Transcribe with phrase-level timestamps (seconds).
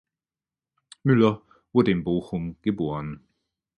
[1.03, 1.43] Müller
[1.73, 3.23] wurde in Bochum geboren.